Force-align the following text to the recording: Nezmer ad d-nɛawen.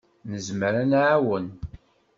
Nezmer 0.31 0.73
ad 0.81 0.85
d-nɛawen. 0.89 1.47